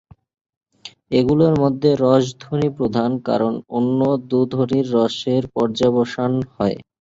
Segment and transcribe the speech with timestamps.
[1.11, 6.77] এগুলির মধ্যে রসধ্বনি প্রধান, কারণ অন্য দু ধ্বনিরও রসেই পর্যবসান হয়।